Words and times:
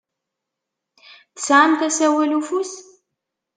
Tesɛamt 1.35 1.81
asawal 1.87 2.31
n 2.35 2.37
ufus? 2.39 2.73